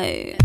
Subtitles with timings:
[0.00, 0.39] No.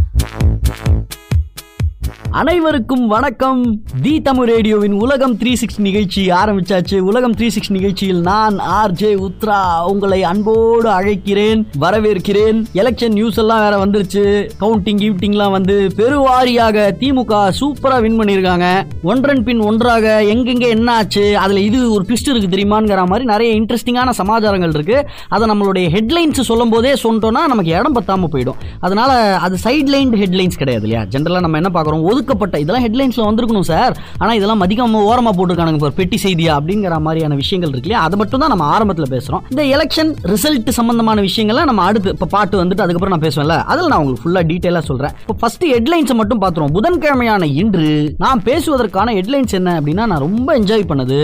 [2.40, 3.84] அனைவருக்கும் வணக்கம்.
[4.02, 7.00] தி தமிழ் ரேடியோவின் உலகம் த்ரீ சிக்ஸ் நிகழ்ச்சி ஆரம்பிச்சாச்சு.
[7.00, 9.84] உலகம் த்ரீ சிக்ஸ் நிகழ்ச்சியில் நான் ஆர் ஜே உத்ரா.
[9.86, 12.66] உங்களை அன்போடு அழைக்கிறேன் வரவேற்கிறேன்.
[12.74, 14.24] எலெக்ஷன் நியூஸ் எல்லாம் வேற வந்துருச்சு.
[14.62, 18.84] கவுண்டிங் கிவுட்டிங்லாம் வந்து பெருவாரியாக திமுக சூப்பரா வின் பண்ணியிருக்காங்க.
[19.04, 24.10] ஒன்றன் பின் ஒன்றாக எங்கெங்க என்ன ஆச்சு அதுல இது ஒரு ட்விஸ்ட் இருக்கு தெரியுமாங்கிற மாதிரி நிறைய இன்ட்ரெஸ்டிங்கான
[24.10, 25.08] சமாச்சாரங்கள் இருக்கு.
[25.28, 28.60] அதை நம்மளுடைய ஹெட்லைன்ஸ் சொல்லும் போதே சொன்னோம்னா நமக்கு இடம் பத்தாம போயிடும்.
[28.80, 31.08] அதனால அது சைட் லைன் ஹெட்லைன்ஸ் கிடையாது இல்லையா?
[31.10, 32.24] ஜென்ரலா நம்ம என்ன பார்க்குறோம்?
[32.26, 37.36] ஒடுக்கப்பட்ட இதெல்லாம் ஹெட்லைன்ஸில் வந்திருக்கணும் சார் ஆனா இதெல்லாம் மதிக்காம ஓரமா போட்டிருக்கானுங்க சார் பெட்டி செய்தியா அப்படிங்கிற மாதிரியான
[37.42, 38.04] விஷயங்கள் இருக்கு இல்லையா?
[38.08, 39.42] அதை மட்டும் தான் நம்ம ஆரம்பத்தில் பேசுறோம்.
[39.54, 43.58] இந்த எலெக்ஷன் ரிசல்ட் சம்பந்தமான விஷயங்கள்லாம் நம்ம அடுத்து இப்போ பாட்டு வந்துட்டு அதுக்கப்புறம் நான் பேசுவேன்ல.
[43.72, 45.14] அதில் நான் உங்களுக்கு ஃபுல்லாக டீட்டெயிலாக சொல்றேன்.
[45.24, 47.90] இப்போ ஃபஸ்ட்டு ஹெட்லைன்ஸை மட்டும் பார்த்துருவோம் புதன்கிழமையான இன்று
[48.24, 51.20] நான் பேசுவதற்கான ஹெட்லைன்ஸ் என்ன அப்படின்னா நான் ரொம்ப என்ஜாய் பண்ணது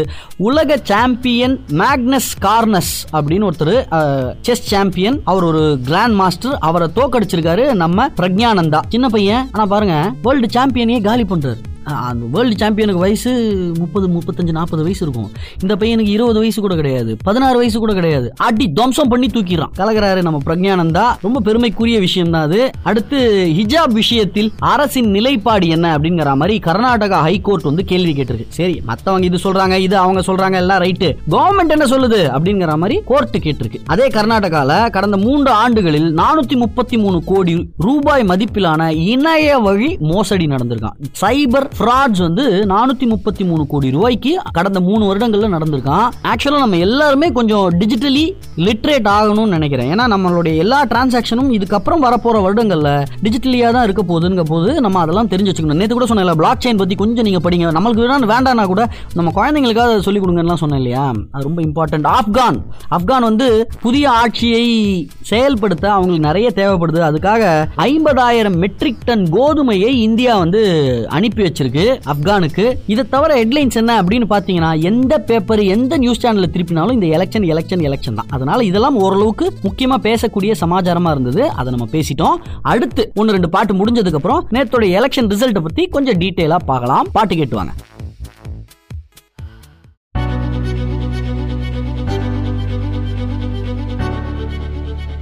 [0.50, 3.76] உலக சாம்பியன் மேக்னஸ் கார்னஸ் அப்படின்னு ஒருத்தர்
[4.50, 8.82] செஸ் சாம்பியன் அவர் ஒரு கிராண்ட் மாஸ்டர் அவரை தோக்கடிச்சிருக்காரு நம்ம பிரக்ஞானந்தா.
[8.94, 9.44] சின்ன பையன்.
[9.54, 9.96] ஆனா பாருங்க
[10.28, 11.62] வேர்ல்டு சாம்பியன் சாம்பியனையே காலி பண்றாரு.
[11.84, 13.32] அந்த வேர்ல்டு சாம்பியனுக்கு வயசு
[13.78, 15.32] முப்பது முப்பத்தஞ்சு நாற்பது வயசு இருக்கும்.
[15.62, 17.18] இந்த பையனுக்கு இருபது வயசு கூட கிடையாது.
[17.24, 18.34] பதினாறு வயசு கூட கிடையாது.
[18.38, 19.74] அடி துவம்சம் பண்ணி தூக்கிடுறான்.
[19.78, 22.70] கலகிறாரு நம்ம பிரஜானந்தா ரொம்ப பெருமைக்குரிய விஷயம் தான் அது.
[22.84, 23.18] அடுத்து
[23.58, 28.46] ஹிஜாப் விஷயத்தில் அரசின் நிலைப்பாடு என்ன அப்படிங்கிற மாதிரி கர்நாடகா ஹைகோர்ட் வந்து கேள்வி கேட்டிருக்கு.
[28.48, 31.18] சரி மத்தவங்க இது சொல்றாங்க இது அவங்க சொல்றாங்க எல்லாம் ரைட்டு.
[31.30, 33.82] கவர்மெண்ட் என்ன சொல்லுது அப்படிங்கிற மாதிரி கோர்ட் கேட்டிருக்கு.
[33.86, 40.98] அதே கர்நாடகால கடந்த மூன்று ஆண்டுகளில் நானூத்தி முப்பத்தி மூணு கோடி ரூபாய் மதிப்பிலான இணைய வழி மோசடி நடந்திருக்கான்.
[41.22, 46.08] சைபர் ஃப்ராட்ஸ் வந்து நானூத்தி முப்பத்தி மூணு கோடி ரூபாய்க்கு கடந்த மூணு வருடங்கள்ல நடந்திருக்கான்.
[46.24, 48.26] ஆக்சுவலா நம்ம எல்லாருமே கொஞ்சம் டிஜிட்டலி
[48.58, 49.92] லிட்ரேட் ஆகணும்னு நினைக்கிறேன்.
[49.94, 55.52] ஏன்னா நம்மளுடைய எல்லா டிரான்சாக்ஷனும் இதுக்கப்புறம் வரப்போற வருடங்கள்ல டிஜிட்டலியா தான் இருக்க போகுதுங்க போது நம்ம அதெல்லாம் தெரிஞ்சு
[55.52, 55.82] வச்சுக்கணும்.
[55.82, 57.76] நேற்று கூட சொன்னேன் பிளாக் செயின் பத்தி கொஞ்சம் நீங்க படிங்க.
[57.78, 61.12] நம்மளுக்கு வேணா வேண்டாம்னா கூட நம்ம குழந்தைங்களுக்காக அதை சொல்லிக் கொடுங்கலாம் சொன்னேன் இல்லையா?
[61.32, 62.60] அது ரொம்ப இம்பார்ட்டன்ட் ஆப்கான்
[62.98, 64.66] ஆப்கான் வந்து புதிய ஆட்சியை
[65.22, 67.00] செயல்படுத்த அவங்களுக்கு நிறைய தேவைப்படுது.
[67.10, 67.44] அதுக்காக
[67.78, 70.62] ஐம்பதாயிரம் மெட்ரிக் டன் கோதுமையை இந்தியா வந்து
[71.10, 71.86] அனுப்பி வச்சு ஆரம்பிச்சிருக்கு.
[72.12, 72.66] ஆப்கானுக்கு.
[72.94, 77.84] இதை தவிர ஹெட்லைன்ஸ் என்ன அப்படின்னு பார்த்தீங்கன்னா எந்த பேப்பர் எந்த நியூஸ் சேனல்ல திருப்பினாலும் இந்த எலெக்ஷன் எலெக்ஷன்
[77.90, 78.30] எலெக்ஷன் தான்.
[78.36, 81.44] அதனால இதெல்லாம் ஓரளவுக்கு முக்கியமா பேசக்கூடிய சமாச்சாரமா இருந்தது.
[81.60, 82.38] அதை நம்ம பேசிட்டோம்.
[82.74, 87.08] அடுத்து ஒன்னு ரெண்டு பாட்டு முடிஞ்சதுக்கு அப்புறம் நேத்தோட எலெக்ஷன் ரிசல்ட்டை பத்தி கொஞ்சம் டீட்டெயிலா பார்க்கலாம்.
[87.18, 87.74] பாட்டு கேட்டுவாங்க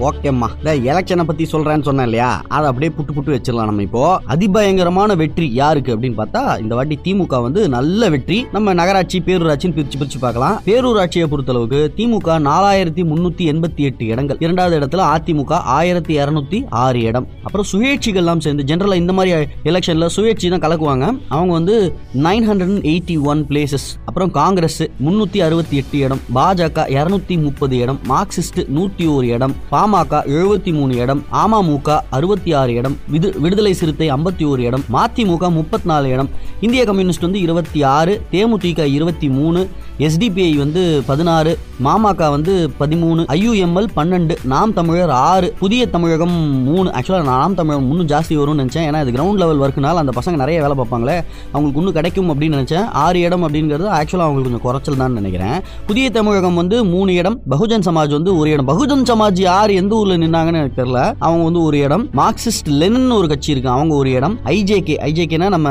[0.08, 2.42] ஓகேம்மா இந்த எலெக்ஷனை பத்தி சொல்றேன்னு சொன்னேன் இல்லையா?
[2.48, 4.22] அதை அப்படியே புட்டு புட்டு வச்சிடலாம் நம்ம இப்போ.
[4.26, 8.46] அதிபயங்கரமான வெற்றி யாருக்கு அப்படின்னு பார்த்தா இந்த வாட்டி திமுக வந்து நல்ல வெற்றி.
[8.52, 10.62] நம்ம நகராட்சி பேரூராட்சின்னு பிரிச்சு பிரிச்சு பார்க்கலாம்.
[10.66, 14.38] பேரூராட்சியை பொறுத்தளவுக்கு திமுக நாலாயிரத்தி முன்னூத்தி எண்பத்தி எட்டு இடங்கள்.
[14.40, 17.28] இரண்டாவது இடத்துல அதிமுக ஆயிரத்தி இருநூத்தி ஆறு இடம்.
[17.44, 21.20] அப்புறம் சுயேட்சிகள்லாம் சேர்ந்து ஜென்ரலா இந்த மாதிரி எலெக்ஷன்ல சுயேட்சி தான் கலக்குவாங்க.
[21.28, 26.22] அவங்க வந்து nine hundred eighty one places அப்புறம் காங்கிரஸ் முன்னூத்தி அறுபத்தி எட்டு இடம்.
[26.36, 28.00] பாஜக இருநூத்தி முப்பது இடம்.
[28.10, 29.56] மார்க்சிஸ்ட் நூத்தி ஒரு இடம்.
[29.72, 35.52] பாமக எழுபத்தி மூணு இடம் அமமுக அறுபத்தி ஆறு இடம் விடு விடுதலை சிறுத்தை ஐம்பத்தி ஒரு இடம் மதிமுக
[35.52, 36.30] முப்பத்தி நாலு இடம்.
[36.62, 43.88] இந்திய கம்யூனிஸ்ட் வந்து இருபத்தி ஆறு தேமுதிக இருபத்தி மூணு எஸ்டிபிஐ வந்து பதினாறு மாமக வந்து பதிமூணு ஐயுஎம்எல்
[43.96, 46.90] பன்னெண்டு நாம் தமிழர் ஆறு புதிய தமிழகம் மூணு.
[46.90, 48.86] ஆக்சுவலாக நாம் தமிழகம் இன்னும் ஜாஸ்தி வரும்னு நினச்சேன்.
[48.90, 51.18] ஏன்னா இது கிரவுண்ட் லெவல் ஒர்க்குனால அந்த பசங்க நிறைய வேலை பார்ப்பாங்களே.
[51.52, 52.86] அவங்களுக்கு இன்னும் கிடைக்கும் அப்படின்னு நினச்சேன்.
[52.92, 55.62] ஆறு இடம் அப்படிங்கிறது ஆக்சுவலாக அவங்களுக்கு கொஞ்சம் குறைச்சல் தான் நினைக்கிறேன்.
[55.86, 58.68] புதிய தமிழகம் வந்து மூணு இடம் பகுஜன் சமாஜ் வந்து ஒரு இடம்.
[58.68, 61.14] பகுஜன் சமாஜ் யார் எந்த ஊர்ல நின்னாங்கன்னு எனக்கு தெரியல.
[61.20, 62.06] அவங்க வந்து ஒரு இடம்.
[62.14, 63.70] மார்க்சிஸ்ட் லெனன் ஒரு கட்சி இருக்கு.
[63.70, 64.36] அவங்க ஒரு இடம்.
[64.46, 65.70] ஐஜேகே ஐஜேகேனா நம்ம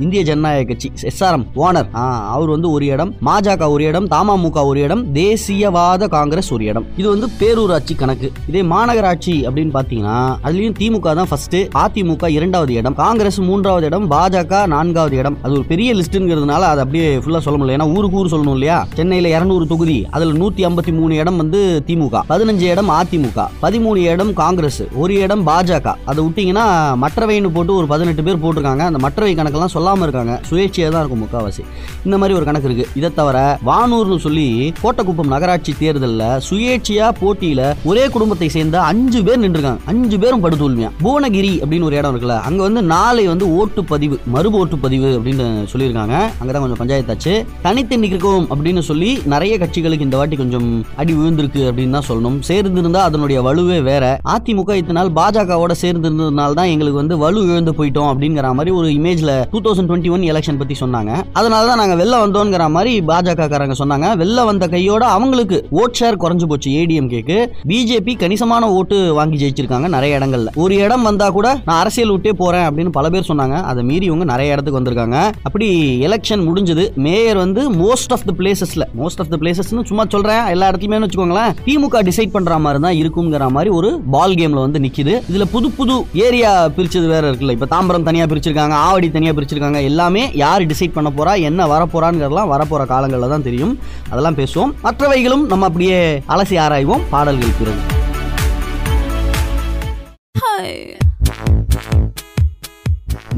[0.00, 0.92] இந்திய ஜனநாயக கட்சி.
[1.10, 1.88] எஸ்ஆர்எம் ஓனர்
[2.36, 3.14] அவர் வந்து ஒரு இடம்.
[3.26, 4.08] பாஜக ஒரு இடம்.
[4.08, 5.02] தமாமுக ஒரு இடம்.
[5.14, 6.86] தேசியவாத காங்கிரஸ் ஒரு இடம்.
[6.96, 8.32] இது வந்து பேரூராட்சி கணக்கு.
[8.48, 12.94] இதே மாநகராட்சி அப்படின்னு பாத்தீங்கன்னா அதுலயும் திமுக தான் ஃபர்ஸ்ட் அதிமுக இரண்டாவது இடம்.
[12.94, 14.10] காங்கிரஸ் மூன்றாவது இடம்.
[14.10, 15.36] பாஜக நான்காவது இடம்.
[15.42, 17.76] அது ஒரு பெரிய லிஸ்ட்ங்கிறதுனால அதை அப்படியே ஃபுல்லா சொல்ல முடியல.
[17.76, 18.86] ஏன்னா ஊருக்கு ஊர் சொல்லணும் இல்லையா?
[18.94, 20.06] சென்னையில இருநூறு தொகுதி.
[20.10, 25.46] அதுல நூத்தி ஐம்பத்தி மூணு இடம் வந்து திமுக பதினஞ்சு இடம் அதிமுக பதிமூணு இடம் காங்கிரஸ் ஒரு இடம்
[25.46, 25.94] பாஜக.
[26.04, 26.64] அதை விட்டீங்கன்னா
[27.02, 28.78] மற்றவைன்னு போட்டு ஒரு பதினெட்டு பேர் போட்டிருக்காங்க.
[28.78, 30.40] அந்த மற்றவை கணக்கெல்லாம் சொல்லாம இருக்காங்க.
[30.50, 31.62] சுயேட்சையா தான் இருக்கும் முக்காவாசி.
[32.04, 32.98] இந்த மாதிரி ஒரு கணக்கு இருக்கு.
[32.98, 39.76] இதை தவிர வானூர்னு சொல்லி கோட்டக்குப்பம் நகராட்சி தேர்தலில் சுயேட்சையா போட்டியில ஒரே குடும்பத்தை சேர்ந்த அஞ்சு பேர் நின்றுருக்காங்க.
[39.84, 40.90] அஞ்சு பேரும் படுதோல்வியா?
[41.02, 45.66] புவனகிரி அப்படின்னு ஒரு இடம் இருக்குல்ல அங்க வந்து நாளை வந்து ஓட்டு பதிவு மறு ஓட்டு பதிவு அப்படின்னு
[45.72, 46.16] சொல்லியிருக்காங்க.
[46.42, 47.44] அங்கதான் கொஞ்சம் பஞ்சாயத்தாச்சு.
[47.62, 52.40] தனித்து நிற்கும் அப்படின்னு சொல்லி நிறைய கட்சிகளுக்கு இந்த வாட்டி கொஞ்சம் அடி விழுந்திருக்கு அப்படின்னு தான் சொல்லணும்.
[52.48, 54.04] சேர்ந்திருந்தா அதனுடைய வலுவே வேற.
[54.34, 58.88] அதிமுக இத்தனால் நாள் பாஜகவோட சேர்ந்து இருந்ததுனால தான் எங்களுக்கு வந்து வலு இழந்து போயிட்டோம் அப்படிங்கிற மாதிரி ஒரு
[58.98, 61.12] இமேஜ்ல two thousand twenty one election பத்தி சொன்னாங்க.
[61.32, 64.08] அதனால தான் நாங்க வெளில வந்தோங்கிற மாதிரி பாஜக காரங்க சொன்னாங்க.
[64.22, 67.38] வெளில வந்த கையோட அவங்களுக்கு ஓட் ஷேர் குறைஞ்சு போச்சு ஏடிஎம்கேக்கு
[67.70, 70.52] பிஜேபி கணிசமான ஓட்டு வாங்கி ஜெயிச்சிருக்காங்க நிறைய இடங்கள்ல.
[70.64, 73.58] ஒரு இடம் வந்தா கூட நான் அரசியல் விட்டே போறேன் அப்படின்னு பல பேர் சொன்னாங்க.
[73.72, 75.18] அதை மீறி இவங்க நிறைய இடத்துக்கு வந்திருக்காங்க.
[75.42, 75.68] அப்படி
[76.08, 76.86] எலெக்ஷன் முடிஞ்சது.
[77.06, 80.44] மேயர் வந்து மோஸ்ட் ஆஃப் த பிளேசஸ்ல மோஸ்ட் ஆஃப் த பிளேசஸ்னு சும்மா சொல்றேன்.
[80.54, 81.52] எல்லா இடத்துலயுமே வச்சுக்கோங்களேன்.
[81.66, 83.23] திமுக டிசைட் பண்ற மாதிரி தான் இருக்கும்.
[83.24, 85.14] ஆகுங்கிற மாதிரி ஒரு பால் கேம்ல வந்து நிக்குது.
[85.32, 87.50] இதுல புது புது ஏரியா பிரிச்சது வேற இருக்குல்ல.
[87.50, 92.86] இப்ப தாம்பரம் தனியா பிரிச்சிருக்காங்க ஆவடி தனியா பிரிச்சிருக்காங்க எல்லாமே யார் டிசைட் பண்ண போறா என்ன வரப்போறாங்கிறதெல்லாம் வரப்போற
[92.86, 93.78] காலங்களில் தான் தெரியும்.
[94.10, 94.74] அதெல்லாம் பேசுவோம்.
[94.82, 97.02] மற்றவைகளும் நம்ம அப்படியே அலசி ஆராய்வோம்.
[97.10, 97.82] பாடல்கள் பிறகு.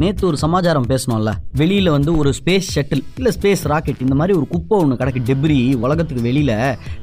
[0.00, 1.30] நேற்று ஒரு சமாச்சாரம் பேசணும்ல.
[1.60, 5.58] வெளியில் வந்து ஒரு ஸ்பேஸ் ஷட்டில் இல்லை ஸ்பேஸ் ராக்கெட் இந்த மாதிரி ஒரு குப்பை ஒன்று கிடக்கு டெப்ரி
[5.84, 6.52] உலகத்துக்கு வெளியில்.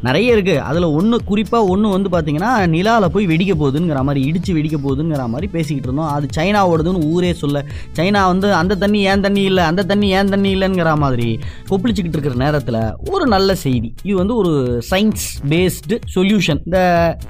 [0.07, 4.79] நிறைய இருக்குது அதில் ஒன்று குறிப்பாக ஒன்று வந்து பார்த்தீங்கன்னா நிலாவில் போய் வெடிக்க போகுதுங்கிற மாதிரி இடித்து வெடிக்க
[4.85, 6.11] போகுதுங்கிற மாதிரி பேசிக்கிட்டு இருந்தோம்.
[6.15, 7.65] அது சைனாவோடதுன்னு ஊரே சொல்ல.
[7.99, 11.29] சைனா வந்து அந்த தண்ணி ஏன் தண்ணி இல்லை அந்த தண்ணி ஏன் தண்ணி இல்லைங்கிற மாதிரி
[11.71, 12.81] கொப்பளிச்சுக்கிட்டு இருக்கிற நேரத்தில்
[13.11, 13.91] ஒரு நல்ல செய்தி.
[14.03, 14.53] இது வந்து ஒரு
[14.91, 16.79] சயின்ஸ் பேஸ்டு சொல்யூஷன் இந்த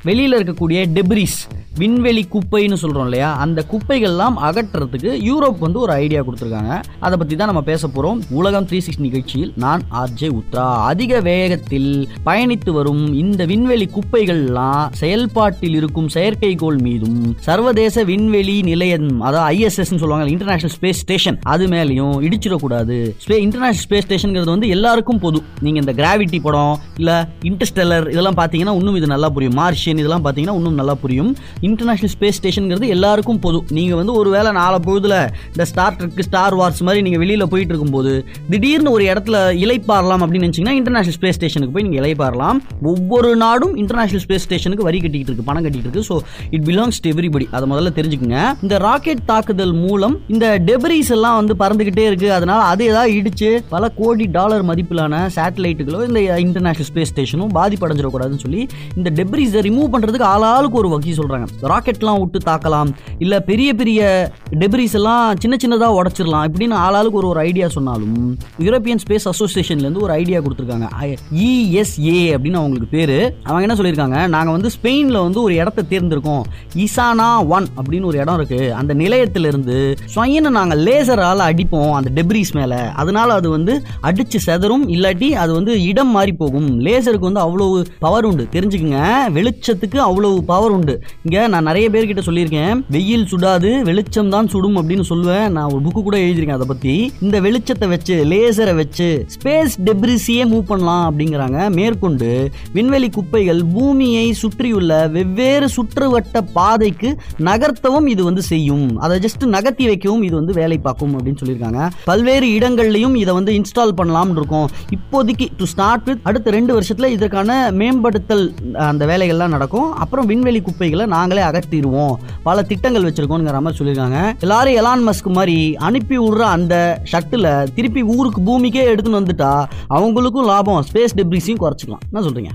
[0.04, 1.40] வெளியில் இருக்கக்கூடிய டெப்ரிஸ்
[1.82, 3.30] விண்வெளி குப்பைன்னு சொல்கிறோம் இல்லையா?
[3.44, 6.74] அந்த குப்பைகள்லாம் அகற்றுறதுக்கு யூரோப் வந்து ஒரு ஐடியா கொடுத்துருக்காங்க.
[7.06, 10.66] அதை பற்றி தான் நம்ம பேச போகிறோம் உலகம் த்ரீ சிக்ஸ் நிகழ்ச்சியில் நான் ஆர்ஜே உத்ரா.
[10.92, 11.90] அதிக வேகத்தில்
[12.28, 20.30] பயணித்து வரும் இந்த விண்வெளி குப்பைகள்லாம் செயல்பாட்டில் இருக்கும் செயற்கைக்கோள் மீதும் சர்வதேச விண்வெளி நிலையம் அதாவது ஐஎஸ்எஸ் சொல்லுவாங்க
[20.36, 22.98] இன்டர்நேஷனல் ஸ்பேஸ் ஸ்டேஷன் அது மேலேயும் இடிச்சிடக்கூடாது.
[23.26, 25.42] ஸ்பே இன்டர்நேஷனல் ஸ்பேஸ் ஸ்டேஷன்ங்கிறது வந்து எல்லாருக்கும் பொது.
[25.66, 27.18] நீங்கள் இந்த கிராவிட்டி படம் இல்லை
[27.50, 29.58] இன்டர்ஸ்டெல்லர் இதெல்லாம் பார்த்தீங்கன்னா இன்னும் இது நல்லா புரியும்.
[29.62, 31.34] மார்ஷியன் இதெல்லாம் பார்த்தீங்கன்னா இன்னும் நல்லா புரியும்.
[31.70, 33.60] இன்டர்நேஷனல் ஸ்பேஸ் ஸ்டேஷனுங்கிறது எல்லாருக்கும் பொது.
[33.78, 35.16] நீங்கள் வந்து ஒரு வேளை நாலு பொழுதுல
[35.54, 38.14] இந்த ஸ்டார் ட்ரெக் ஸ்டார் வார்ஸ் மாதிரி நீங்கள் வெளியில் போயிட்டு இருக்கும்போது
[38.54, 42.60] திடீர்னு ஒரு இடத்துல இலைப்பாரலாம் அப்படின்னு நினச்சிங்கன்னா இன்டர்நேஷனல் ஸ்பேஸ் ஸ்டேஷனுக்கு போய் நீங்கள் இலைப்பாரலாம்
[42.92, 46.06] ஒவ்வொரு நாடும் இன்டர்நேஷனல் ஸ்பேஸ் ஸ்டேஷனுக்கு வரி கட்டிட்டு இருக்கு பணம் கட்டிட்டு இருக்கு.
[46.10, 46.16] So
[46.56, 48.40] it belongs to everybody அதை முதல்ல தெரிஞ்சுக்கங்க.
[48.66, 52.30] இந்த ராக்கெட் தாக்குதல் மூலம் இந்த டெபரிஸ் எல்லாம் வந்து பறந்துகிட்டே இருக்கு.
[52.38, 58.62] அதனால அது ஏதாவது இடிச்சு பல கோடி டாலர் மதிப்பிலான சேட்டலைட்டுகளோ இந்த இன்டர்நேஷனல் ஸ்பேஸ் ஸ்டேஷனும் பாதிப்படைஞ்சிடக்கூடாதுன்னு சொல்லி
[59.00, 62.90] இந்த டெப்ரிஸை ரிமூவ் பண்ணுறதுக்கு ஆளாளுக்கு ஒரு வகி சொல்கிறாங்க ராக்கெட்லாம் விட்டு தாக்கலாம்.
[63.20, 69.00] இல்லை பெரிய பெரிய டெப்ரிஸ் எல்லாம் சின்ன சின்னதாக உடச்சிடலாம் இப்படின்னு ஆளாளுக்கு ஒரு ஒரு ஐடியா சொன்னாலும் யூரோப்பியன்
[69.08, 70.88] ஸ்பேஸ் அசோசியேஷன்லேருந்து ஒரு ஐடியா கொடுத்துருக்காங்க.
[71.36, 73.36] இஎஸ்ஏ அப்படின்னு அவங்களுக்கு பேர்.
[73.44, 74.28] அவங்க என்ன சொல்லியிருக்காங்க?
[74.28, 76.42] நாங்கள் வந்து ஸ்பெயினில் வந்து ஒரு இடத்த தேர்ந்தெடுக்கோம்.
[76.76, 82.76] இசானா ஒன் அப்படின்னு ஒரு இடம் இருக்குது அந்த நிலையத்திலிருந்து இருந்து நாங்கள் லேசரால் அடிப்போம் அந்த டெப்ரிஸ் மேலே.
[82.76, 84.86] அதனால் அது வந்து அடித்து செதறும்.
[84.88, 86.82] இல்லாட்டி அது வந்து இடம் மாறி போகும்.
[86.86, 88.48] லேசருக்கு வந்து அவ்வளவு பவர் உண்டு.
[88.52, 89.00] தெரிஞ்சுக்கங்க.
[89.34, 91.02] வெளிச்சத்துக்கு அவ்வளவு பவர் உண்டு.
[91.24, 95.48] இங்கே நான் நிறைய பேர்கிட்ட சொல்லியிருக்கேன் வெயில் சுடாது வெளிச்சம் தான் சுடும் அப்படின்னு சொல்லுவேன்.
[95.56, 96.96] நான் ஒரு புக்கு கூட எழுதியிருக்கேன் அதை பத்தி.
[97.26, 101.60] இந்த வெளிச்சத்தை வச்சு லேசரை வச்சு ஸ்பேஸ் டெப்ரிஸியே மூவ் பண்ணலாம் அப்படிங்கிறாங்க.
[101.78, 102.30] மேற்கொண்டு
[102.78, 107.12] விண்வெளி குப்பைகள் பூமியை சுற்றியுள்ள வெவ்வேறு சுற்றுவட்ட பாதைக்கு
[107.50, 108.86] நகர்த்தவும் இது வந்து செய்யும்.
[109.06, 111.90] அதை ஜஸ்ட் நகர்த்தி வைக்கவும் இது வந்து வேலை பார்க்கும் அப்படின்னு சொல்லியிருக்காங்க.
[112.10, 114.68] பல்வேறு இடங்கள்லையும் இதை வந்து இன்ஸ்டால் பண்ணலாம்னு இருக்கோம்.
[114.98, 118.46] இப்போதைக்கு டு ஸ்டார்ட் வித் அடுத்த ரெண்டு வருஷத்தில் இதற்கான மேம்படுத்தல்
[118.90, 119.90] அந்த வேலைகள்லாம் நடக்கும்.
[120.04, 122.14] அப்புறம் விண்வெளி குப்பைகளை நாங்களே அகற்றிடுவோம்.
[122.44, 124.40] பல திட்டங்கள் வச்சிருக்கோங்கிற மாதிரி சொல்லியிருக்காங்க.
[124.40, 130.86] எல்லாரும் எலான் மஸ்க் மாதிரி அனுப்பி விடுற அந்த ஷட்டில் திருப்பி ஊருக்கு பூமிக்கே எடுத்துன்னு வந்துட்டா அவங்களுக்கும் லாபம்
[130.92, 132.04] ஸ்பேஸ் டெப்ரிஸையும் குறைச்சிக்கலாம்.
[132.12, 132.52] என்ன சொல்றீங்க?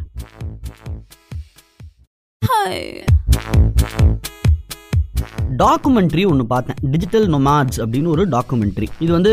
[5.63, 6.77] டாக்குமெண்ட்ரி ஒன்று பார்த்தேன்.
[6.93, 9.33] டிஜிட்டல் நொமாட்ஸ் அப்படின்னு ஒரு டாக்குமெண்ட்ரி இது வந்து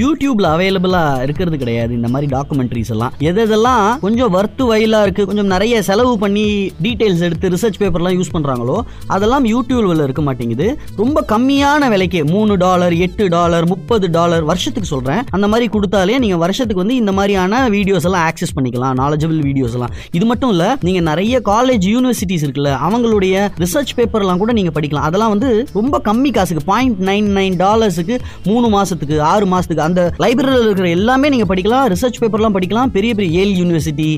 [0.00, 1.92] யூடியூப்ல அவைலபிளா இருக்கிறது கிடையாது.
[1.94, 3.12] இந்த மாதிரி டாக்குமெண்ட்ரிஸ் எல்லாம்.
[3.28, 6.44] எது எதெல்லாம் கொஞ்சம் வர்த்து வயலா இருக்கு கொஞ்சம் நிறைய செலவு பண்ணி
[6.82, 8.76] டீடைல்ஸ் எடுத்து ரிசர்ச் பேப்பர்லாம் யூஸ் பண்றாங்களோ
[9.06, 10.66] அதெல்லாம் யூடியூப்ல இருக்க மாட்டேங்குது.
[11.02, 15.22] ரொம்ப கம்மியான விலைக்கு மூணு டாலர் எட்டு டாலர் முப்பது டாலர் வருஷத்துக்கு சொல்றேன்.
[15.30, 19.94] அந்த மாதிரி கொடுத்தாலே நீங்க வருஷத்துக்கு வந்து இந்த மாதிரியான வீடியோஸ் எல்லாம் ஆக்சஸ் பண்ணிக்கலாம் நாலேஜபிள் வீடியோஸ் எல்லாம்.
[20.10, 25.08] இது மட்டும் இல்ல நீங்க நிறைய காலேஜ் யூனிவர்சிட்டிஸ் இருக்குல்ல அவங்களுடைய ரிசர்ச் பேப்பர்லாம் கூட நீங்க படிக்கலாம்.
[25.10, 25.44] அதெல்லாம் வந்து
[25.78, 28.16] ரொம்ப கம்மி காசுக்கு பாயிண்ட் நைன் நைன் டாலர்ஸுக்கு
[28.48, 33.40] மூணு மாசத்துக்கு ஆறு மாசத்துக்கு அந்த லைப்ரரியில் இருக்கிற எல்லாமே நீங்க படிக்கலாம் ரிசர்ச் பேப்பர்லாம் படிக்கலாம் பெரிய பெரிய
[33.42, 34.10] ஏல் யூனிவர்சிட்டி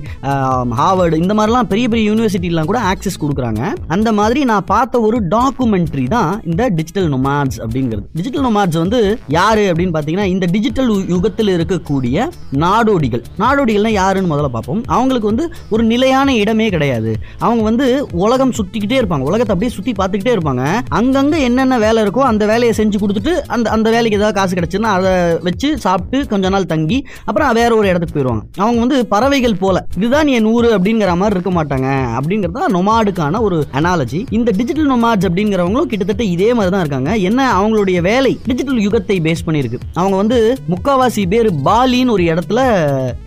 [0.81, 3.63] ஹார்வர்டு இந்த மாதிரிலாம் பெரிய பெரிய யூனிவர்சிட்டிலாம் கூட ஆக்சஸ் கொடுக்குறாங்க.
[3.97, 8.07] அந்த மாதிரி நான் பார்த்த ஒரு டாக்குமெண்ட்ரி தான் இந்த டிஜிட்டல் நொமாட்ஸ் அப்படிங்கிறது.
[8.19, 9.01] டிஜிட்டல் நொமாட்ஸ் வந்து
[9.39, 12.27] யாரு அப்படின்னு பார்த்தீங்கன்னா இந்த டிஜிட்டல் யுகத்தில் இருக்கக்கூடிய
[12.65, 13.23] நாடோடிகள்.
[13.43, 14.83] நாடோடிகள்னா யாருன்னு முதல்ல பார்ப்போம்.
[14.97, 17.13] அவங்களுக்கு வந்து ஒரு நிலையான இடமே கிடையாது.
[17.47, 17.87] அவங்க வந்து
[18.25, 19.27] உலகம் சுத்திக்கிட்டே இருப்பாங்க.
[19.31, 20.65] உலகத்தை அப்படியே சுத்தி பார்த்துக்கிட்டே இருப்பாங்க.
[21.19, 25.13] அங்கங்கே என்னென்ன வேலை இருக்கோ அந்த வேலையை செஞ்சு கொடுத்துட்டு அந்த அந்த வேலைக்கு ஏதாவது காசு கிடச்சுன்னா அதை
[25.47, 26.99] வச்சு சாப்பிட்டு கொஞ்ச நாள் தங்கி
[27.29, 28.43] அப்புறம் வேற ஒரு இடத்துக்கு போயிடுவாங்க.
[28.65, 31.89] அவங்க வந்து பறவைகள் போல இதுதான் என் ஊர் அப்படிங்கிற மாதிரி இருக்க மாட்டாங்க.
[32.19, 37.11] அப்படிங்கிறது தான் நொமாடுக்கான ஒரு அனாலஜி இந்த டிஜிட்டல் நொமாட்ஸ் அப்படிங்கிறவங்களும் கிட்டத்தட்ட இதே மாதிரி தான் இருக்காங்க.
[37.31, 39.81] என்ன அவங்களுடைய வேலை டிஜிட்டல் யுகத்தை பேஸ் பண்ணியிருக்கு.
[40.01, 40.39] அவங்க வந்து
[40.75, 42.61] முக்காவாசி பேர் பாலின்னு ஒரு இடத்துல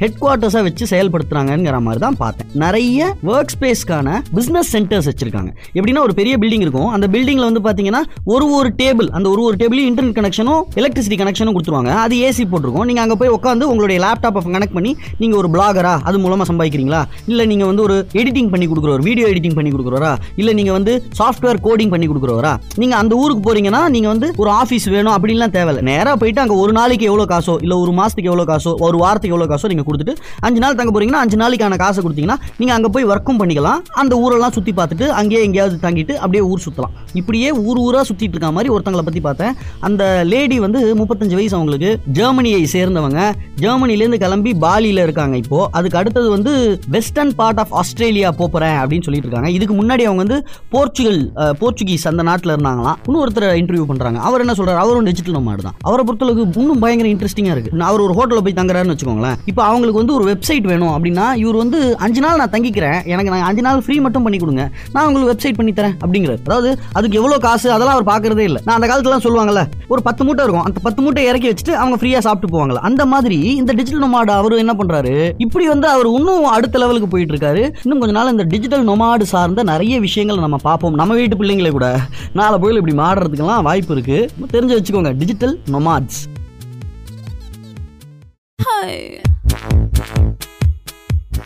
[0.03, 2.49] ஹெட் குவார்ட்டர்ஸாக வச்சு செயல்படுத்துறாங்கிற மாதிரி தான் பார்த்தேன்.
[2.65, 5.51] நிறைய ஒர்க் ஸ்பேஸ்க்கான பிஸ்னஸ் சென்டர்ஸ் வச்சிருக்காங்க.
[5.77, 6.89] எப்படின்னா ஒரு பெரிய பில்டிங் இருக்கும்.
[6.95, 11.17] அந்த பில்டிங்ல வந்து பார்த்தீங்கன்னா பார்த்தீங்கன்னா ஒரு ஒரு டேபிள் அந்த ஒரு ஒரு டேபிளையும் இன்டர்நெட் கனெக்ஷனும் எலக்ட்ரிசிட்டி
[11.21, 11.91] கனெக்ஷனும் கொடுத்துருவாங்க.
[12.05, 12.85] அது ஏசி போட்டிருக்கும்.
[12.89, 17.01] நீங்கள் அங்கே போய் உட்காந்து உங்களுடைய லேப்டாப்பை கனெக்ட் பண்ணி நீங்கள் ஒரு பிளாகரா அது மூலமாக சம்பாதிக்கிறீங்களா?
[17.31, 20.11] இல்லை நீங்கள் வந்து ஒரு எடிட்டிங் பண்ணி கொடுக்குறவர் வீடியோ எடிட்டிங் பண்ணி கொடுக்குறவரா?
[20.41, 22.53] இல்லை நீங்கள் வந்து சாஃப்ட்வேர் கோடிங் பண்ணி கொடுக்குறவரா?
[22.83, 26.73] நீங்கள் அந்த ஊருக்கு போறீங்கன்னா நீங்கள் வந்து ஒரு ஆஃபீஸ் வேணும் அப்படின்லாம் தேவையில்லை நேராக போயிட்டு அங்கே ஒரு
[26.79, 30.15] நாளைக்கு எவ்வளோ காசோ இல்லை ஒரு மாதத்துக்கு எவ்வளோ காசோ ஒரு வாரத்துக்கு எவ்வளோ காசோ நீங்கள் கொடுத்துட்டு
[30.47, 33.79] அஞ்சு நாள் தங்க போறீங்கன்னா அஞ்சு நாளைக்கான காசை கொடுத்தீங்கன்னா நீங்கள் அங்கே போய் ஒர்க்கும் பண்ணிக்கலாம்.
[34.01, 38.51] அந்த ஊரெல்லாம் சுற்றி பார்த்துட்டு அங்கேயே எங்கேயாவது தங்கிட்டு அப்படியே ஊர் சுற்றலாம் இப்படியே ஊர் ஊராக சுற்றிட்டு இருக்க
[38.51, 39.53] மாதிரி ஒருத்தங்களை பற்றி பார்த்தேன்.
[39.79, 41.91] அந்த லேடி வந்து முப்பத்தஞ்சு வயசு அவங்களுக்கு.
[42.19, 43.21] ஜெர்மனியை சேர்ந்தவங்க.
[43.63, 45.59] ஜெர்மனிலேருந்து கிளம்பி பாலியில் இருக்காங்க இப்போ.
[45.71, 46.53] அதுக்கு அடுத்தது வந்து
[46.95, 49.51] வெஸ்டர்ன் பார்ட் ஆஃப் ஆஸ்திரேலியா போகிறேன் அப்படின்னு சொல்லிட்டு இருக்காங்க.
[49.57, 50.39] இதுக்கு முன்னாடி அவங்க வந்து
[50.75, 51.19] போர்ச்சுகல்
[51.61, 52.97] போர்ச்சுகீஸ் அந்த நாட்டில் இருந்தாங்களாம்.
[53.05, 54.81] இன்னும் ஒருத்தர் இன்டர்வியூ பண்ணுறாங்க அவர் என்ன சொல்றாரு?
[54.83, 55.77] அவரும் டிஜிட்டல் நோமாடு தான்.
[55.89, 57.77] அவரை பொறுத்தளவுக்கு இன்னும் பயங்கர இன்ட்ரெஸ்டிங்காக இருக்கு.
[57.89, 59.37] அவர் ஒரு ஹோட்டலில் போய் தங்குறாருன்னு வச்சுக்கோங்களேன்.
[59.51, 62.99] இப்போ அவங்களுக்கு வந்து ஒரு வெப்சைட் வேணும் அப்படின்னா இவர் வந்து அஞ்சு நாள் நான் தங்கிக்கிறேன்.
[63.13, 64.63] எனக்கு நான் அஞ்சு நாள் ஃப்ரீ மட்டும் பண்ணி கொடுங்க.
[64.93, 66.41] நான் உங்களுக்கு வெப்சைட் பண்ணி தரேன் அப்படிங்கிறார்.
[66.49, 68.61] அதாவது அதுக்கு எவ்வளோ காசு அதெல்லாம் அவர் பாக்குறதே இல்லை.
[68.65, 69.61] நான் அந்த காலத்துலாம் சொல்லுவாங்கல்ல
[69.93, 70.65] ஒரு பத்து மூட்டை இருக்கும்.
[70.67, 74.53] அந்த பத்து மூட்டை இறக்கி வச்சுட்டு அவங்க ஃப்ரீயாக சாப்பிட்டு போவாங்க அந்த மாதிரி இந்த டிஜிட்டல் நொமாடு அவர்
[74.63, 75.15] என்ன பண்றாரு?
[75.45, 77.63] இப்படி வந்து அவர் இன்னும் அடுத்த லெவலுக்கு போயிட்டு இருக்காரு.
[77.83, 80.99] இன்னும் கொஞ்ச நாள் இந்த டிஜிட்டல் நொமாடு சார்ந்த நிறைய விஷயங்கள் நம்ம பார்ப்போம்.
[81.01, 81.87] நம்ம வீட்டு பிள்ளைங்களே கூட.
[82.33, 84.19] நாளை போய் இப்படி மாடுறதுக்கெல்லாம் வாய்ப்பு இருக்கு.
[84.53, 86.21] தெரிஞ்சு வச்சுக்கோங்க டிஜிட்டல் நொமாட்ஸ்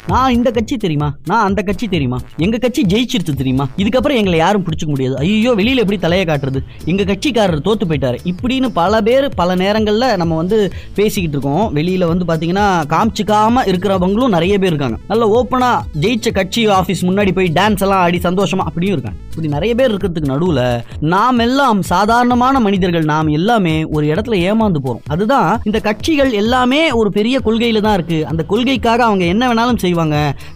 [0.08, 1.16] நான் இந்த கட்சி தெரியுமா?
[1.26, 2.18] நான் அந்த கட்சி தெரியுமா?
[2.38, 3.68] எங்க கட்சி ஜெயிச்சிருச்சு தெரியுமா?
[3.78, 5.18] இதுக்கப்புறம் எங்களை யாரும் பிடிச்சிக்க முடியாது.
[5.18, 6.60] ஐயோ வெளியில எப்படி தலையை காட்டுறது?
[6.86, 8.18] எங்க கட்சிக்காரர் தோத்து போயிட்டாரு.
[8.24, 11.76] இப்படின்னு பல பேர் பல நேரங்களில் நம்ம வந்து பேசிக்கிட்டு இருக்கோம்.
[11.76, 14.98] வெளியில வந்து பாத்தீங்கன்னா காமிச்சிக்காம இருக்கிறவங்களும் நிறைய பேர் இருக்காங்க.
[15.08, 15.72] நல்ல ஓப்பனா
[16.02, 19.20] ஜெயிச்ச கட்சி ஆஃபீஸ் முன்னாடி போய் டான்ஸ் எல்லாம் ஆடி சந்தோஷமா அப்படியும் இருக்காங்க.
[19.30, 25.04] இப்படி நிறைய பேர் இருக்கிறதுக்கு நடுவில் நாம் எல்லாம் சாதாரணமான மனிதர்கள் நாம் எல்லாமே ஒரு இடத்துல ஏமாந்து போறோம்.
[25.08, 28.28] அதுதான் இந்த கட்சிகள் எல்லாமே ஒரு பெரிய கொள்கையில தான் இருக்கு.
[28.28, 29.94] அந்த கொள்கைக்காக அவங்க என்ன வேணாலும் செய்வாங்க.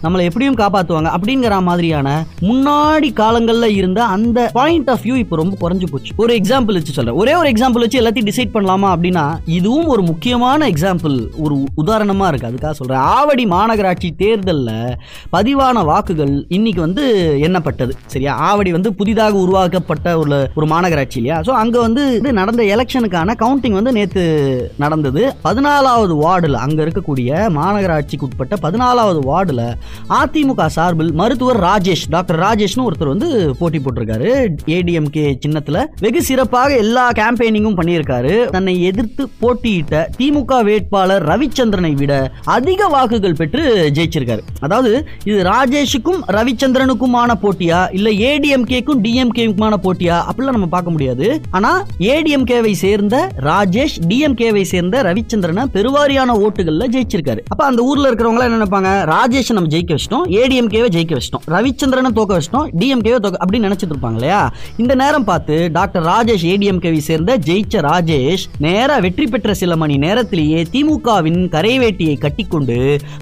[0.02, 5.86] நம்மளை எப்படியும் காப்பாத்துவாங்க அப்படிங்கிற மாதிரியான முன்னாடி காலங்கள்ல இருந்த அந்த பாயிண்ட் ஆஃப் வியூ இப்போ ரொம்ப குறைஞ்சு
[5.90, 6.12] போச்சு.
[6.16, 7.14] ஒரு எக்ஸாம்பிள் வச்சு சொல்றேன்.
[7.14, 12.48] ஒரே ஒரு எக்ஸாம்பிள் வச்சு எல்லாத்தையும் டிசைட் பண்ணலாமா அப்படின்னா இதுவும் ஒரு முக்கியமான எக்ஸாம்பிள் ஒரு உதாரணமா இருக்கு.
[12.48, 12.98] அதுக்காக சொல்றேன்.
[12.98, 14.96] ஆவடி மாநகராட்சி தேர்தலில்
[15.32, 17.04] பதிவான வாக்குகள் இன்னைக்கு வந்து
[17.40, 18.34] எண்ணப்பட்டது சரியா?
[18.34, 21.40] ஆவடி வந்து புதிதாக உருவாக்கப்பட்ட ஒரு ஒரு மாநகராட்சி இல்லையா?
[21.40, 24.22] ஸோ அங்க வந்து இது நடந்த எலெக்ஷனுக்கான கவுண்டிங் வந்து நேத்து
[24.78, 25.34] நடந்தது.
[25.44, 29.64] பதினாலாவது வார்டுல அங்க இருக்கக்கூடிய மாநகராட்சிக்கு உட்பட்ட பதினாலாவது வார்டில்
[30.20, 34.30] அதிமுக சார்பில் மருத்துவர் ராஜேஷ் டாக்டர் ராஜேஷ்னு ஒருத்தர் வந்து போட்டி போட்டிருக்காரு.
[34.76, 35.80] ஏடிஎம்கே சின்னத்தில்.
[36.00, 38.34] வெகு சிறப்பாக எல்லா கேம்பெயினிங்கும் பண்ணியிருக்காரு.
[38.54, 42.12] தன்னை எதிர்த்து போட்டியிட்ட திமுக வேட்பாளர் ரவிச்சந்திரனை விட
[42.56, 43.62] அதிக வாக்குகள் பெற்று
[43.94, 44.42] ஜெயிச்சிருக்காரு.
[44.60, 44.92] அதாவது
[45.24, 50.16] இது ராஜேஷுக்கும் ரவிச்சந்திரனுக்குமான போட்டியா இல்ல ஏடிஎம்கேக்கும் டிஎம்கேக்குமான போட்டியா?
[50.30, 51.26] அப்படிலாம் நம்ம பார்க்க முடியாது.
[51.50, 51.72] ஆனா
[52.12, 53.16] ஏடிஎம்கேவை சேர்ந்த
[53.48, 57.40] ராஜேஷ் டிஎம்கேவை சேர்ந்த ரவிச்சந்திரனை பெருவாரியான ஓட்டுகள்ல ஜெயிச்சிருக்காரு.
[57.48, 58.90] அப்ப அந்த ஊர்ல இருக்கிறவங்க என்ன நினைப்பாங்க?
[59.20, 64.18] ராஜேஷ் நம்ம ஜெயிக்க வச்சிட்டோம் ஏடிஎம்கேவை ஜெயிக்க வச்சிட்டோம் ரவிச்சந்திரனை தோக்க வச்சிட்டோம் டிஎம்கேவை தோக்க அப்படின்னு நினச்சிட்டு இருப்பாங்க
[64.20, 64.40] இல்லையா
[64.82, 70.60] இந்த நேரம் பார்த்து டாக்டர் ராஜேஷ் ஏடிஎம்கேவை சேர்ந்த ஜெயிச்ச ராஜேஷ் நேராக வெற்றி பெற்ற சில மணி நேரத்திலேயே
[70.74, 72.78] திமுகவின் கரைவேட்டியை கட்டிக்கொண்டு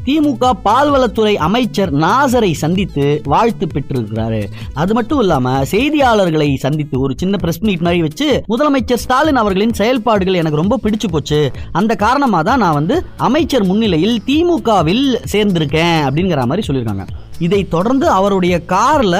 [0.08, 4.42] திமுக பால்வளத்துறை அமைச்சர் நாசரை சந்தித்து வாழ்த்து பெற்றிருக்கிறாரு.
[4.82, 10.40] அது மட்டும் இல்லாம செய்தியாளர்களை சந்தித்து ஒரு சின்ன பிரஸ் மீட் மாதிரி வச்சு முதலமைச்சர் ஸ்டாலின் அவர்களின் செயல்பாடுகள்
[10.42, 11.40] எனக்கு ரொம்ப பிடிச்சு போச்சு.
[11.80, 15.87] அந்த காரணமா தான் நான் வந்து அமைச்சர் முன்னிலையில் திமுகவில் சேர்ந்திருக்கேன்.
[15.88, 17.06] அப்படிங்கிற மாதிரி சொல்லியிருக்காங்க.
[17.46, 19.16] இதை தொடர்ந்து அவருடைய கார்ல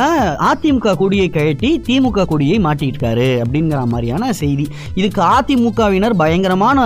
[0.49, 4.67] அதிமுக கொடியை கழட்டி திமுக கொடியை மாட்டியிருக்காரு அப்படிங்கிற மாதிரியான செய்தி.
[4.95, 6.79] இதுக்கு அதிமுகவினர் பயங்கரமான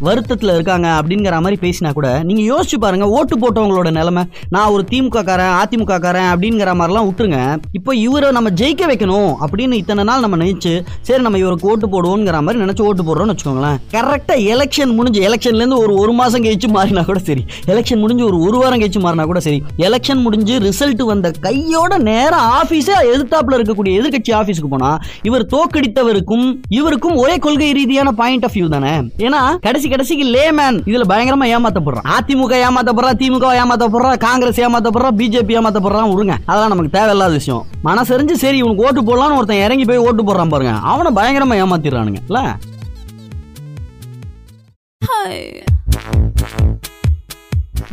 [0.00, 4.24] வருத்தத்தில் இருக்காங்க அப்படிங்கிற மாதிரி பேசினா கூட நீங்க யோசிச்சு பாருங்க ஓட்டு போட்டவங்களோட நிலைமை.
[4.48, 7.58] நான் ஒரு திமுக காரன் அதிமுக காரன் அப்படிங்கிற மாதிரிலாம் விட்டுருங்க.
[7.72, 12.42] இப்போ இவரை நம்ம ஜெயிக்க வைக்கணும் அப்படின்னு இத்தனை நாள் நம்ம நினைச்சு சரி நம்ம இவருக்கு ஓட்டு போடுவோங்கிற
[12.42, 13.78] மாதிரி நினைச்சு ஓட்டு போடுறோம்னு வச்சுக்கோங்களேன்.
[13.92, 17.44] கரெக்டா எலெக்ஷன் முடிஞ்சு எலெக்ஷன்ல இருந்து ஒரு ஒரு மாசம் கழிச்சு மாறினா கூட சரி.
[17.66, 19.62] எலெக்ஷன் முடிஞ்சு ஒரு ஒரு வாரம் கழிச்சு மாறினா கூட சரி.
[19.76, 27.16] எலெக்ஷன் முடிஞ்சு ரிசல்ட் வந்த கையோட நேரா ஆபீஸே எதிர்த்தாப்புல இருக்கக்கூடிய எதிர்க்கட்சி ஆபீஸ்க்கு போனா இவர் தோக்கடித்தவருக்கும் இவருக்கும்
[27.24, 28.94] ஒரே கொள்கை ரீதியான பாயிண்ட் ஆஃப் வியூ தானே.
[29.26, 32.08] ஏன்னா கடைசி கடைசிக்கு லேமேன் இதுல பயங்கரமா ஏமாத்தப்படுறான்.
[32.16, 36.34] அதிமுக ஏமாத்தப்படுறா திமுக ஏமாத்தப்படுறா காங்கிரஸ் ஏமாத்தப்படுறா பிஜேபி ஏமாத்தப்படுறான் விடுங்க.
[36.46, 37.66] அதெல்லாம் நமக்கு தேவையில்லாத விஷயம்.
[37.84, 40.74] மனசறிஞ்சு சரி இவனுக்கு ஓட்டு போடலாம்னு ஒருத்தன் இறங்கி போய் ஓட்டு போடுறான் பாருங்க.
[40.92, 42.20] அவனை பயங்கரமா ஏமாத்திடுறானுங்க.
[42.26, 42.56] இல்ல?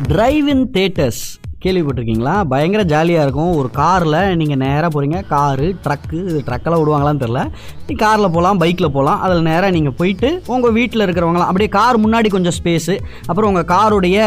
[0.07, 1.24] டிரைவ் இன் தேட்டர்ஸ்
[1.64, 2.34] கேள்விப்பட்டிருக்கீங்களா?
[2.52, 3.54] பயங்கர ஜாலியாக இருக்கும்.
[3.60, 7.42] ஒரு காரில் நீங்கள் நேராக போகிறீங்க காரு ட்ரக்கு ட்ரக்கெல்லாம் விடுவாங்களான்னு தெரில
[7.88, 12.30] நீ காரில் போகலாம் பைக்கில் போகலாம் அதில் நேராக நீங்கள் போயிட்டு உங்கள் வீட்டில் இருக்கிறவங்களாம் அப்படியே கார் முன்னாடி
[12.36, 12.96] கொஞ்சம் ஸ்பேஸு
[13.30, 14.20] அப்புறம் உங்கள் காருடைய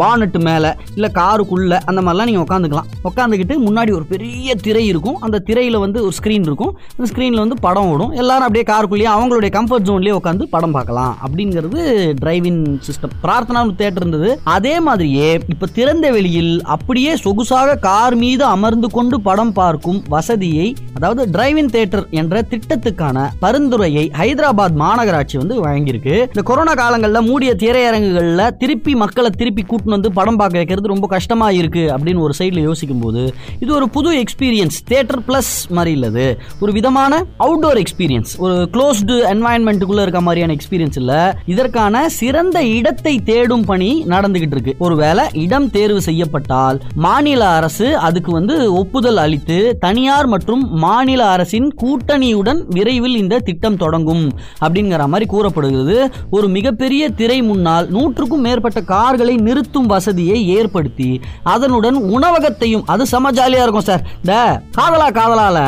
[0.00, 2.88] பானட்டு மேலே இல்லை காருக்குள்ளே அந்த மாதிரிலாம் நீங்கள் உட்காந்துக்கலாம்.
[3.10, 5.18] உட்காந்துக்கிட்டு முன்னாடி ஒரு பெரிய திரை இருக்கும்.
[5.26, 6.72] அந்த திரையில் வந்து ஒரு ஸ்க்ரீன் இருக்கும்.
[6.96, 8.14] அந்த ஸ்க்ரீனில் வந்து படம் ஓடும்.
[8.22, 11.14] எல்லாரும் அப்படியே காருக்குள்ளேயே அவங்களுடைய கம்ஃபர்ட் ஜோன்லேயே உட்காந்து படம் பார்க்கலாம்.
[11.26, 11.80] அப்படிங்கிறது
[12.24, 14.32] டிரைவிங் சிஸ்டம் பிரார்த்தனா தேட்டர் இருந்தது.
[14.56, 21.22] அதே மாதிரியே இப்போ திறந்த வெளியில் அப்படியே சொகுசாக கார் மீது அமர்ந்து கொண்டு படம் பார்க்கும் வசதியை அதாவது
[21.32, 26.14] டிரைவின் தியேட்டர் என்ற திட்டத்துக்கான பரிந்துரையை ஹைதராபாத் மாநகராட்சி வந்து வழங்கியிருக்கு.
[26.26, 31.50] இந்த கொரோனா காலங்களில் மூடிய திரையரங்குகளில் திருப்பி மக்களை திருப்பி கூட்டின்னு வந்து படம் பார்க்க வைக்கிறது ரொம்ப கஷ்டமா
[31.50, 36.26] இருக்கு அப்படின்னு ஒரு சைடில் யோசிக்கும் போது இது ஒரு புது எக்ஸ்பீரியன்ஸ் தியேட்டர் பிளஸ் மாதிரி இல்லது
[36.60, 41.12] ஒரு விதமான அவுட்டோர் எக்ஸ்பீரியன்ஸ் ஒரு க்ளோஸ்டு என்வாயன்மெண்ட்டுக்குள்ள இருக்க மாதிரியான எக்ஸ்பீரியன்ஸ் இல்ல.
[41.46, 44.74] இதற்கான சிறந்த இடத்தை தேடும் பணி நடந்துகிட்டு இருக்கு.
[44.78, 52.60] ஒருவேளை இடம் தேர்வு செய்யப்பட்டால் மாநில அரசு அதுக்கு வந்து ஒப்புதல் அளித்து தனியார் மற்றும் மாநில அரசின் கூட்டணியுடன்
[52.68, 54.24] விரைவில் இந்த திட்டம் தொடங்கும்
[54.60, 55.96] அப்படிங்கிற மாதிரி கூறப்படுகிறது.
[56.30, 61.10] ஒரு மிகப்பெரிய திரை முன்னால் நூற்றுக்கும் மேற்பட்ட கார்களை நிறுத்தும் வசதியை ஏற்படுத்தி
[61.42, 64.02] அதனுடன் உணவகத்தையும் அது செம ஜாலியா இருக்கும் சார்.
[64.22, 64.34] இந்த
[64.78, 65.58] காதலா காதலால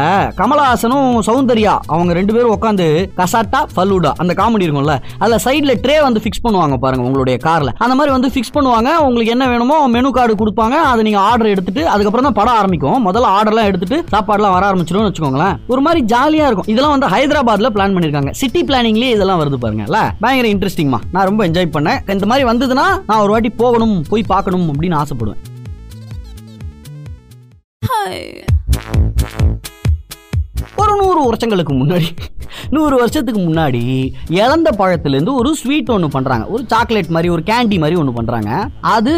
[0.41, 2.87] கமலஹாசனும் சௌந்தர்யா அவங்க ரெண்டு பேரும் உட்காந்து
[3.19, 7.95] கசாட்டா ஃபலூடா அந்த காமெடி இருக்கும்ல அதுல சைடுல ட்ரே வந்து ஃபிக்ஸ் பண்ணுவாங்க பாருங்க உங்களுடைய கார்ல அந்த
[7.95, 12.27] மாதிரி வந்து ஃபிக்ஸ் பண்ணுவாங்க உங்களுக்கு என்ன வேணுமோ மெனு கார்டு கொடுப்பாங்க அதை நீங்க ஆர்டர் எடுத்துட்டு அதுக்கப்புறம்
[12.29, 13.07] தான் படம் ஆரம்பிக்கும்.
[13.07, 15.59] முதல்ல ஆர்டர்லாம் எடுத்துட்டு சாப்பாடுலாம் வர ஆரம்பிச்சிடும் வச்சுக்கோங்களேன்.
[15.73, 16.71] ஒரு மாதிரி ஜாலியா இருக்கும்.
[16.73, 18.33] இதெல்லாம் வந்து ஹைதராபாத்ல பிளான் பண்ணிருக்காங்க.
[18.41, 20.01] சிட்டி பிளானிங்லயே இதெல்லாம் வருது பாருங்கல்ல.
[20.25, 22.03] பயங்கர இன்ட்ரெஸ்டிங்மா நான் ரொம்ப என்ஜாய் பண்ணேன்.
[22.17, 25.41] இந்த மாதிரி வந்ததுன்னா நான் ஒரு வாட்டி போகணும் போய் பார்க்கணும் அப்படின்னு ஆசைப்படுவேன்.
[30.81, 32.07] ஒரு நூறு வருஷங்களுக்கு முன்னாடி.
[32.75, 33.81] நூறு வருஷத்துக்கு முன்னாடி
[34.41, 38.51] இழந்த பழத்துலேருந்து ஒரு ஸ்வீட் ஒன்று பண்ணுறாங்க ஒரு சாக்லேட் மாதிரி ஒரு கேண்டி மாதிரி ஒன்று பண்ணுறாங்க
[38.95, 39.15] அது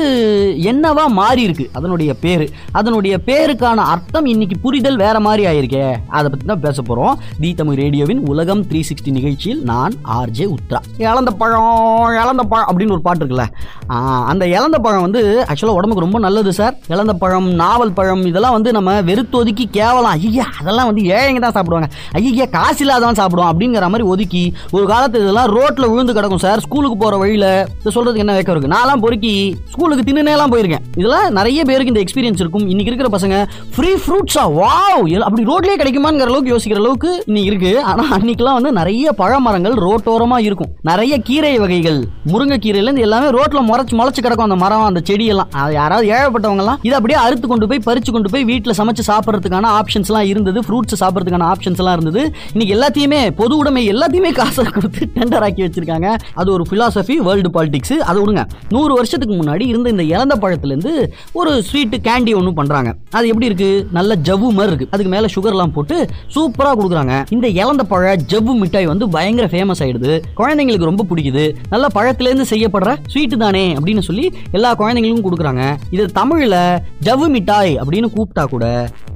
[0.71, 1.66] என்னவா மாறி இருக்கு?
[1.78, 2.44] அதனுடைய பேர்.
[2.78, 5.85] அதனுடைய பேருக்கான அர்த்தம் இன்னைக்கு புரிதல் வேற மாதிரி ஆயிருக்கே.
[6.18, 10.80] அதை பற்றி தான் பேச போகிறோம் தி தமிழ் ரேடியோவின் உலகம் த்ரீ சிக்ஸ்டி நிகழ்ச்சியில் நான் ஆர்ஜே உத்ரா.
[11.06, 13.47] இழந்த பழம் இழந்த பழம் அப்படின்னு ஒரு பாட்டு இருக்குல்ல.
[14.32, 16.75] அந்த இழந்த பழம் வந்து ஆக்சுவலாக உடம்புக்கு ரொம்ப நல்லது சார்.
[16.94, 20.12] இழந்த பழம் நாவல் பழம் இதெல்லாம் வந்து நம்ம வெறுத்தொதுக்கி கேவலம்.
[20.16, 21.90] ஐயா அதெல்லாம் வந்து ஏழைங்க தான் சாப்பிடுவாங்க.
[22.21, 24.44] ஐயா காசு இல்லாதவன் சாப்பிடுவான் அப்படிங்கிற மாதிரி ஒதுக்கி
[24.76, 26.62] ஒரு காலத்து இதெல்லாம் ரோட்டில் விழுந்து கிடக்கும் சார்.
[26.66, 27.46] ஸ்கூலுக்கு போகிற வழியில
[27.80, 28.72] இது சொல்றதுக்கு என்ன வைக்க இருக்கு?
[28.75, 29.32] நான்லாம் பொறுக்கி
[29.72, 30.84] ஸ்கூலுக்கு தின்னுனேலாம் போயிருக்கேன்.
[31.00, 32.66] இதெல்லாம் நிறைய பேருக்கு இந்த எக்ஸ்பீரியன்ஸ் இருக்கும்.
[32.72, 33.37] இன்னைக்கு இருக்கிற பசங்க
[33.75, 37.72] ஃப்ரீ ஃப்ரூட்ஸா வாவ் அப்படி ரோட்லேயே கிடைக்குமாங்கிற அளவுக்கு யோசிக்கிற அளவுக்கு இன்னைக்கு இருக்கு.
[37.90, 40.70] ஆனால் அன்னைக்கெல்லாம் வந்து நிறைய பழமரங்கள் ரோட்டோரமாக இருக்கும்.
[40.90, 42.00] நிறைய கீரை வகைகள்
[42.32, 45.50] முருங்கைக்கீரையிலேருந்து எல்லாமே ரோட்டில் முறைச்சு முளைச்சு கிடக்கும் அந்த மரம் அந்த செடியெல்லாம்.
[45.62, 50.28] அது யாராவது ஏழப்பட்டவங்கலாம் இதை அப்படியே அறுத்து கொண்டு போய் பறிச்சு கொண்டு போய் வீட்டில் சமைச்சு சாப்பிட்றதுக்கான ஆப்ஷன்ஸ்லாம்
[50.32, 50.58] இருந்தது.
[50.66, 52.22] ஃப்ரூட்ஸ் சாப்பிட்றதுக்கான ஆப்ஷன்ஸ்லாம் இருந்தது.
[52.54, 56.08] இன்னைக்கு எல்லாத்தையுமே பொது உடைமை எல்லாத்தையுமே காசை கொடுத்து டெண்டர் ஆக்கி வச்சிருக்காங்க.
[56.40, 58.44] அது ஒரு பிலாசபி வேர்ல்டு பாலிடிக்ஸ் அது விடுங்க.
[58.74, 60.92] நூறு வருஷத்துக்கு முன்னாடி இருந்த இந்த இறந்த பழத்துலேருந்து
[61.40, 62.90] ஒரு ஸ்வீட்டு கேண்டி ஒன்று பண்றாங்க.
[63.16, 63.70] அது எப்படி இருக்கு?
[63.98, 64.88] நல்ல ஜவ்வு மாதிரி இருக்கு.
[64.94, 65.96] அதுக்கு மேல சுகர்லாம் போட்டு
[66.34, 67.14] சூப்பரா கொடுக்குறாங்க.
[67.36, 70.12] இந்த இறந்த பழ ஜவ்வு மிட்டாய் வந்து பயங்கர ஃபேமஸ் ஆயிடுது.
[70.40, 71.44] குழந்தைங்களுக்கு ரொம்ப பிடிக்குது.
[71.74, 74.26] நல்ல பழத்துலேருந்து செய்யப்படுற ஸ்வீட் தானே அப்படின்னு சொல்லி
[74.59, 75.64] எல்லா குழந்தைங்களுக்கும் கொடுக்குறாங்க.
[75.96, 76.57] இது தமிழ்ல
[77.09, 78.66] ஜவ்வு மிட்டாய் அப்படின்னு கூப்பிட்டா கூட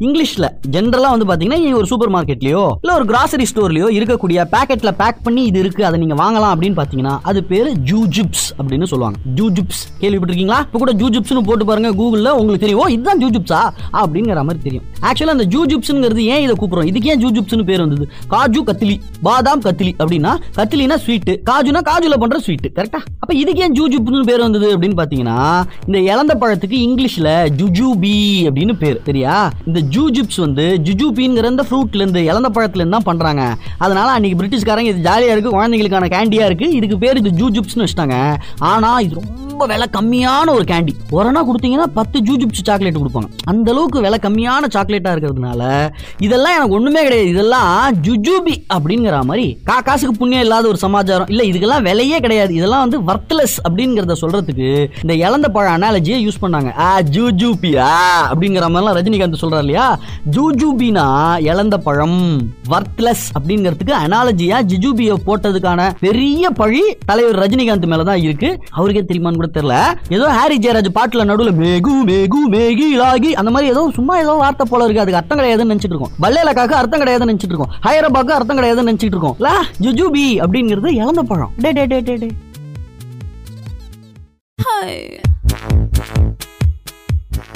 [0.07, 5.45] இங்கிலீஷ்ல ஜென்ரலாக வந்து பாத்தீங்கன்னா ஒரு சூப்பர் மார்க்கெட்லயோ இல்லை ஒரு கிராசரி ஸ்டோர்லயோ இருக்கக்கூடிய பேக்கெட்ல பேக் பண்ணி
[5.51, 9.19] இது இருக்கு அதை நீங்க வாங்கலாம் அப்படின்னு பாத்தீங்கன்னா அது பேரு ஜூஜிப்ஸ் அப்படின்னு சொல்லுவாங்க.
[9.39, 10.61] ஜூஜிப்ஸ் கேள்விப்பட்டிருக்கீங்களா?
[10.67, 12.83] இப்ப கூட ஜூஜுப்ஸ்னு போட்டு பாருங்க கூகுள்ல உங்களுக்கு தெரியும்.
[12.83, 13.63] ஓ இதுதான் ஜூஜிப்ஸா
[14.01, 14.85] அப்படிங்கிற மாதிரி தெரியும்.
[15.09, 16.89] ஆக்சுவலா அந்த ஜூஜிப்ஸ்ங்கிறது ஏன் இதை கூப்பிடுறோம்?
[16.93, 18.07] இதுக்கு ஏன் ஜூஜுப்ஸ்னு பேர் வந்தது?
[18.35, 18.97] காஜு கத்திலி
[19.29, 24.45] பாதாம் கத்திலி அப்படின்னா கத்திலினா ஸ்வீட் காஜுனா காஜுல பண்ற ஸ்வீட் கரெக்டா அப்ப இதுக்கு ஏன் ஜூஜுப்னு பேர்
[24.47, 25.39] வந்தது அப்படின்னு பாத்தீங்கன்னா
[25.87, 27.29] இந்த இழந்த பழத்துக்கு இங்கிலீஷ்ல
[27.61, 28.15] ஜுஜூபி
[28.49, 29.37] அப்படின்னு பேர் சரியா
[29.69, 33.43] இந்த ஜூஜிப்ஸ் வந்து ஜுஜூபிங்கிற இந்த ஃப்ரூட்ல இருந்து இளந்த பழத்துல இருந்து தான் பண்றாங்க.
[33.85, 36.71] அத அன்னைக்கு பிரிட்டிஷ்காரங்க இது ஜாலியாக இருக்கு குழந்தைங்களுக்கான கேண்டியா இருக்கு.
[36.71, 38.37] இதுக்கு பேர் இது ஜூஜுப்ஸ்னு வச்சுட்டாங்க.
[38.59, 43.29] ஆனா இது ரொம்ப விலை கம்மியான ஒரு கேண்டி ஒரணா கொடுத்தீங்கன்னா பத்து ஜூஜிப்ஸ் சாக்லேட் கொடுப்பாங்க.
[43.45, 47.29] அந்த அளவுக்கு விலை கம்மியான சாக்லேட்டா இருக்கிறதுனால இதெல்லாம் எனக்கு ஒண்ணுமே கிடையாது.
[47.29, 51.27] இதெல்லாம் ஜுஜூபி அப்படிங்கிற மாதிரி கா காசுக்கு புண்ணியம் இல்லாத ஒரு சமாச்சாரம்.
[51.27, 52.55] இல்ல இதுக்கெல்லாம் விலையே கிடையாது.
[52.55, 56.79] இதெல்லாம் வந்து வர்த்லெஸ் அப்படிங்கறத சொல்றதுக்கு இந்த இழந்த பழ அனாலஜியை யூஸ் பண்ணாங்க.
[56.79, 57.89] ஆ ஜூஜூபியா
[58.33, 59.99] அப்படிங்கிற மாதிரிலாம் ரஜினிகாந்த் சொல்றாரு இல்லையா?
[60.31, 62.39] ஜூஜூபினா இழந்த பழம்
[62.69, 68.61] வர்த்லெஸ் அப்படிங்கிறதுக்கு அனாலஜியா ஜிஜூபியை போட்டதுக்கான பெரிய பழி தலைவர் ரஜினிகாந்த் மேலதான் இருக்கு.
[68.71, 69.77] அவருக்கே தெரியுமான்னு கூட தெரியல.
[70.15, 74.67] ஏதோ ஹாரி ஜெயராஜ் பாட்டுல நடுவுல மேகு மேகு மேகி லாகி அந்த மாதிரி ஏதோ சும்மா ஏதோ வார்த்தை
[74.71, 75.05] போல இருக்கு.
[75.05, 76.15] அதுக்கு அர்த்தம் கிடையாதுன்னு நினைச்சிட்டு இருக்கோம்.
[76.23, 77.75] பல்லேலக்காக்கு அர்த்தம் கிடையாதுன்னு நினைச்சிட்டு இருக்கோம்.
[77.87, 79.37] ஹைரபாக்கு அர்த்தம் கிடையாதுன்னு நினைச்சிட்டு இருக்கோம்.
[79.39, 79.55] லா
[80.47, 81.53] அப்படிங்கிறது இழந்த பழம்.
[81.59, 82.31] டே டே டே டே டே.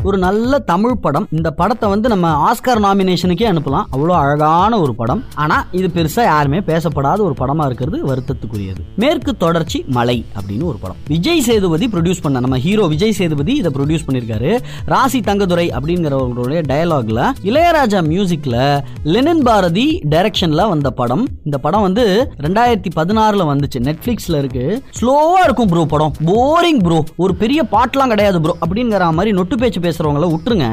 [0.08, 1.26] ஒரு நல்ல தமிழ் படம்.
[1.36, 3.86] இந்த படத்தை வந்து நம்ம ஆஸ்கார் நாமினேஷனுக்கே அனுப்பலாம்.
[3.94, 5.24] அவ்வளோ அழகான ஒரு படம்.
[5.34, 8.80] ஆனா இது பெருசா யாருமே பேசப்படாத ஒரு படமா இருக்கிறது வருத்தத்துக்குரியது.
[9.02, 10.96] மேற்கு தொடர்ச்சி மலை அப்படின்னு ஒரு படம்.
[11.08, 14.52] விஜய் சேதுபதி ப்ரொடியூஸ் பண்ண நம்ம ஹீரோ விஜய் சேதுபதி இதை ப்ரொடியூஸ் பண்ணியிருக்காரு.
[14.92, 18.56] ராசி தங்கதுரை அப்படிங்கிறவங்களுடைய டயலாக்ல இளையராஜா மியூசிக்ல
[19.02, 21.26] லெனின் பாரதி டைரக்ஷன்ல வந்த படம்.
[21.44, 22.06] இந்த படம் வந்து
[22.46, 23.78] ரெண்டாயிரத்தி பதினாறுல வந்துச்சு.
[23.90, 24.66] நெட்ஃபிளிக்ஸ்ல இருக்கு.
[25.00, 26.12] ஸ்லோவா இருக்கும் ப்ரோ படம்.
[26.30, 30.68] போரிங் ப்ரோ ஒரு பெரிய பாட்டெலாம் கிடையாது ப்ரோ அப்படிங்கிற மாதிரி நொட்டு பேச்சு பேசுகிறவங்களை விட்டுருங்க.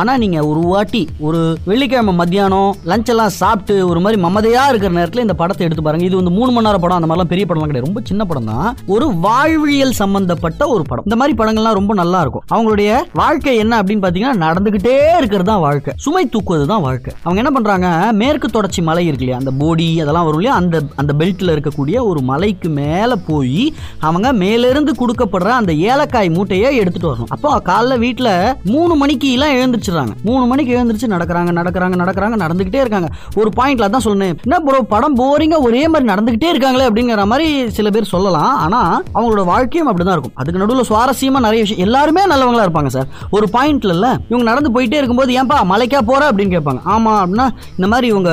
[0.00, 5.34] ஆனால் நீங்கள் ஒரு வாட்டி ஒரு வெள்ளிக்கிழமை மத்தியானம் லஞ்செல்லாம் சாப்பிட்டு ஒரு மாதிரி மமதையா இருக்கிற நேரத்தில் இந்த
[5.40, 7.88] படத்தை எடுத்து பாருங்கள் இது வந்து மூணு மணி நேரம் படம் அந்த மாதிரிலாம் பெரிய படம்லாம் கிடையாது.
[7.88, 8.68] ரொம்ப சின்ன படம் தான்.
[8.94, 11.06] ஒரு வாழ்வியல் சம்பந்தப்பட்ட ஒரு படம்.
[11.08, 12.44] இந்த மாதிரி படங்கள்லாம் ரொம்ப நல்லா இருக்கும்.
[12.54, 15.94] அவங்களுடைய வாழ்க்கை என்ன அப்படின்னு பார்த்தீங்கன்னா நடந்துகிட்டே இருக்கிறது தான் வாழ்க்கை.
[16.04, 17.12] சுமை தூக்குவது தான் வாழ்க்கை.
[17.24, 17.88] அவங்க என்ன பண்ணுறாங்க
[18.20, 19.40] மேற்கு தொடர்ச்சி மலை இருக்கு இல்லையா?
[19.42, 20.56] அந்த போடி அதெல்லாம் வரும் இல்லையா?
[20.62, 23.62] அந்த அந்த பெல்ட்டில் இருக்கக்கூடிய ஒரு மலைக்கு மேலே போய்
[24.08, 27.32] அவங்க மேலிருந்து கொடுக்கப்படுற அந்த ஏலக்காய் மூட்டையை எடுத்துகிட்டு வரணும்.
[27.36, 28.32] அப்போ காலைல வீட்டில்
[28.64, 30.12] மூணு மணிக்கு எல்லாம் எழுந்திரிச்சிடுறாங்க.
[30.22, 33.08] மூணு மணிக்கு எழுந்திரிச்சு நடக்கிறாங்க நடக்கிறாங்க நடக்கிறாங்க நடந்துகிட்டே இருக்காங்க.
[33.34, 34.38] ஒரு பாயிண்ட்ல தான் சொன்னேன்.
[34.42, 38.56] என்ன ப்ரோ படம் போரிங்கா ஒரே மாதிரி நடந்துகிட்டே இருக்காங்களே அப்படிங்கிற மாதிரி சில பேர் சொல்லலாம்.
[38.56, 40.32] ஆனா அவங்களோட வாழ்க்கையும் அப்படிதான் இருக்கும்.
[40.34, 41.82] அதுக்கு நடுவில் சுவாரஸ்யமா நிறைய விஷயம்.
[41.84, 43.06] எல்லாருமே நல்லவங்களா இருப்பாங்க சார்.
[43.30, 44.16] ஒரு பாயிண்ட்ல இல்ல.
[44.28, 46.30] இவங்க நடந்து போயிட்டே இருக்கும்போது ஏன்பா மலைக்கா போற?
[46.30, 46.80] அப்படின்னு கேட்பாங்க.
[46.86, 48.30] ஆமா அப்படின்னா இந்த மாதிரி இவங்க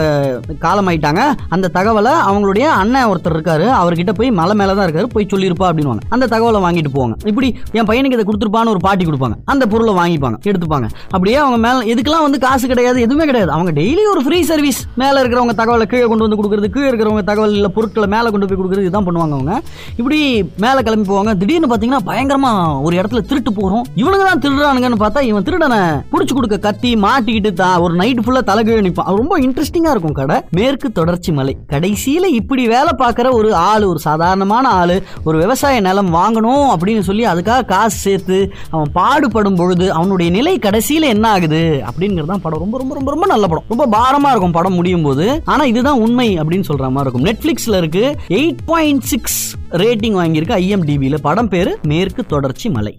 [0.62, 1.21] காலமாயிட்டாங்க.
[1.49, 3.67] அந்த தகவலை அவங்களுடைய அண்ணன் ஒருத்தர் இருக்காரு.
[3.81, 5.03] அவர்கிட்ட போய் மலை மேல தான் இருக்காரு.
[5.03, 5.79] போய் சொல்லியிருப்பா அப்படின்னு
[6.10, 7.13] அந்த தகவலை வாங்கிட்டு போவாங்க.
[7.25, 9.36] இப்படி என் பையனுக்கு இதை கொடுத்துருப்பான்னு ஒரு பாட்டி கொடுப்பாங்க.
[9.45, 10.88] அந்த பொருளை வாங்கி வாங்கிப்பாங்க எடுத்துப்பாங்க.
[11.15, 13.52] அப்படியே அவங்க மேல இதுக்கெல்லாம் வந்து காசு கிடையாது எதுவுமே கிடையாது.
[13.56, 17.56] அவங்க டெய்லி ஒரு ஃப்ரீ சர்வீஸ் மேல இருக்கிறவங்க தகவலை கீழே கொண்டு வந்து கொடுக்குறது கீழே இருக்கிறவங்க தகவல்
[17.60, 19.56] இல்ல பொருட்களை மேல கொண்டு போய் கொடுக்குறது இதுதான் பண்ணுவாங்க அவங்க.
[20.00, 20.19] இப்படி
[20.65, 21.34] மேல கிளம்பி போவாங்க.
[21.41, 22.52] திடீர்னு பாத்தீங்கன்னா பயங்கரமா
[22.86, 23.86] ஒரு இடத்துல திருட்டு போறோம்.
[24.02, 25.82] இவனுங்க தான் திருடுறானுங்கன்னு பார்த்தா இவன் திருடனை
[26.13, 30.38] புடிச்சு கொடுக்க கத்தி மாட்டிக்கிட்டு தான் ஒரு நைட் ஃபுல்லா தலைகீழ நிற்பான் ரொம்ப இன்ட்ரெஸ்டிங்கா இருக்கும் கடை.
[30.60, 31.56] மேற்கு தொடர்ச்சி மலை.
[31.74, 37.24] கடைசியில இப்படி வேலை பார்க்குற ஒரு ஆளு ஒரு சாதாரணமான ஆளு ஒரு விவசாய நிலம் வாங்கணும் அப்படின்னு சொல்லி
[37.32, 38.38] அதுக்காக காசு சேர்த்து
[38.74, 42.64] அவன் பாடுபடும் பொழுது அவனுடைய நிலை கடைசியில என்ன ஆகுது அப்படிங்கிறது தான் படம்.
[42.64, 43.68] ரொம்ப ரொம்ப ரொம்ப ரொம்ப நல்ல படம்.
[43.74, 47.28] ரொம்ப பாரமா இருக்கும் படம் முடியும் போது ஆனா இதுதான் உண்மை அப்படின்னு சொல்ற மாதிரி இருக்கும்.
[47.30, 48.06] நெட்ஃபிளிக்ஸ்ல இருக்கு.
[48.40, 49.40] எயிட் பாயிண்ட் சிக்ஸ்
[49.84, 52.96] ரேட்டிங் வாங்கியிருக்கு ஐஎம்டிபியில படம் பேரு மேற்கு தொடர்ச்சி மலை.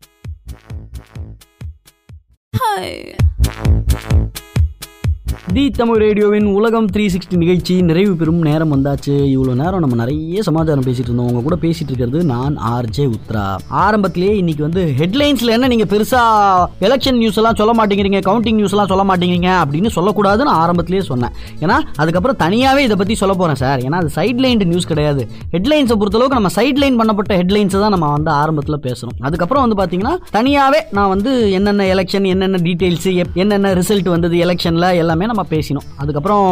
[5.46, 9.14] தி தமிழ் ரேடியோவின் உலகம் த்ரீ சிக்ஸ்டி நிகழ்ச்சி நிறைவு பெறும் நேரம் வந்தாச்சு.
[9.32, 11.28] இவ்வளோ நேரம் நம்ம நிறைய சமாச்சாரம் பேசிட்டு இருந்தோம்.
[11.30, 13.42] உங்க கூட பேசிட்டு இருக்கிறது நான் ஆர்ஜே உத்ரா.
[13.84, 16.20] ஆரம்பத்திலேயே இன்னைக்கு வந்து ஹெட்லைன்ஸ்ல என்ன நீங்க பெருசா
[16.86, 21.34] எலெக்ஷன் நியூஸ் எல்லாம் சொல்ல மாட்டேங்கிறீங்க கவுண்டிங் நியூஸ் எல்லாம் சொல்ல மாட்டேங்கிறீங்க அப்படின்னு சொல்லக்கூடாதுன்னு ஆரம்பத்திலேயே சொன்னேன்.
[21.64, 23.82] ஏன்னா அதுக்கப்புறம் தனியாவே இதை பத்தி சொல்ல போறேன் சார்.
[23.86, 25.24] ஏன்னா அது சைட்லைன்டு நியூஸ் கிடையாது.
[25.56, 29.18] ஹெட்லைன்ஸை பொறுத்தளவுக்கு நம்ம சைட்லைன் பண்ணப்பட்ட ஹெட்லைன்ஸ் தான் நம்ம வந்து ஆரம்பத்தில் பேசணும்.
[29.20, 33.10] அதுக்கப்புறம் வந்து பாத்தீங்கன்னா தனியாவே நான் வந்து என்னென்ன எலெக்ஷன் என்னென்ன டீடைல்ஸ்
[33.44, 35.86] என்னென்ன ரிசல்ட் வந்தது எலெக்ஷன்ல எல்லாமே நம்ம பேசினோம்.
[36.02, 36.46] அதுக்கப்புறம்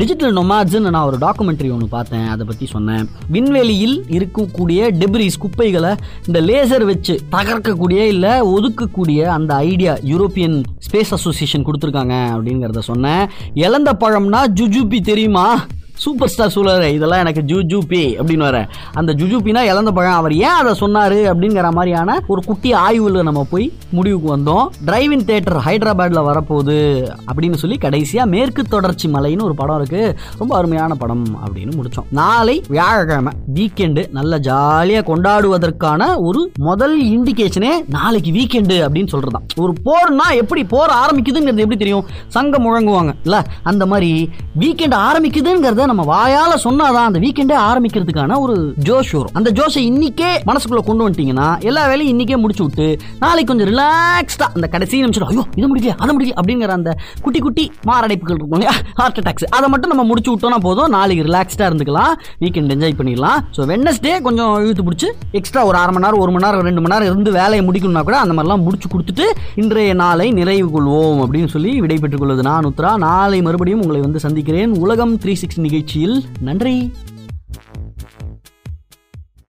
[0.00, 3.04] டிஜிட்டல் நொமாட்ஸ்னு நான் ஒரு டாக்குமெண்ட்ரி ஒன்று பார்த்தேன் அதை பற்றி சொன்னேன்.
[3.36, 5.92] விண்வெளியில் இருக்கக்கூடிய டெப்ரிஸ் குப்பைகளை
[6.28, 13.24] இந்த லேசர் வச்சு தகர்க்கக்கூடிய இல்லை ஒதுக்கக்கூடிய அந்த ஐடியா யூரோப்பியன் ஸ்பேஸ் அசோசியேஷன் கொடுத்துருக்காங்க அப்படிங்கிறத சொன்னேன்.
[13.66, 15.46] இழந்த பழம்னா ஜுஜுபி தெரியுமா?
[15.96, 18.68] சூப்பர் ஸ்டார் சொல்லுவார் இதெல்லாம் எனக்கு ஜூஜூபி அப்படின்னு வர.
[18.92, 20.12] அந்த ஜுஜூபினா இழந்த பழம்.
[20.12, 24.68] அவர் ஏன் அதை சொன்னாரு அப்படிங்கிற மாதிரியான ஒரு குட்டி ஆய்வில் நம்ம போய் முடிவுக்கு வந்தோம்.
[24.86, 30.18] டிரைவின் தேட்டர் ஹைதராபாத்ல வரப்போகுது அப்படின்னு சொல்லி கடைசியாக மேற்கு தொடர்ச்சி மலைன்னு ஒரு படம் இருக்கு.
[30.38, 32.06] ரொம்ப அருமையான படம் அப்படின்னு முடிச்சோம்.
[32.10, 39.46] நாளை வியாழக்கிழமை வீக்கெண்டு நல்ல ஜாலியாக கொண்டாடுவதற்கான ஒரு முதல் இண்டிகேஷனே நாளைக்கு வீக்கெண்டு அப்படின்னு சொல்றதுதான்.
[39.56, 42.04] ஒரு போர்னா எப்படி போர் ஆரம்பிக்குதுங்கிறது எப்படி தெரியும்?
[42.28, 43.44] சங்கம் முழங்குவாங்க இல்ல?
[43.62, 44.30] அந்த மாதிரி
[44.60, 48.54] வீக்கெண்ட் ஆரம்பிக்குதுங்கிறத நம்ம வாயால சொன்னாதான் அந்த வீக்கெண்டே ஆரம்பிக்கிறதுக்கான ஒரு
[48.86, 49.34] ஜோஷ் வரும்.
[49.38, 52.86] அந்த ஜோஷை இன்னைக்கே மனசுக்குள்ள கொண்டு வந்துட்டீங்கன்னா எல்லா வேலையும் இன்னைக்கே முடிச்சு விட்டு
[53.24, 56.92] நாளைக்கு கொஞ்சம் ரிலாக்ஸ்டா அந்த கடைசி நிமிஷம் ஐயோ இது முடியல அதை முடியல அப்படிங்கிற அந்த
[57.24, 58.74] குட்டி குட்டி மாரடைப்புகள் இருக்கும் இல்லையா?
[59.00, 60.90] ஹார்ட் அட்டாக்ஸ் அதை மட்டும் நம்ம முடிச்சு விட்டோம்னா போதும்.
[60.96, 62.12] நாளைக்கு ரிலாக்ஸ்டா இருந்துக்கலாம்.
[62.42, 63.38] வீக்கெண்ட் என்ஜாய் பண்ணிடலாம்.
[63.56, 66.94] ஸோ வெட்னஸ்டே கொஞ்சம் இழுத்து பிடிச்சி எக்ஸ்ட்ரா ஒரு அரை மணி நேரம் ஒரு மணி நேரம் ரெண்டு மணி
[66.94, 69.28] நேரம் இருந்து வேலையை முடிக்கணும்னா கூட அந்த மாதிரிலாம் முடிச்சு கொடுத்துட்டு
[69.62, 74.74] இன்றைய நாளை நிறைவு கொள்வோம் அப்படின்னு சொல்லி விடைபெற்றுக் கொள்வது நான் உத்ரா நாளை மறுபடியும் உங்களை வந்து சந்திக்கிறேன்.
[74.84, 76.92] உலகம் த்ரீ சிக்ஸ்டி நிகழ்ச்சியில் நன்றி.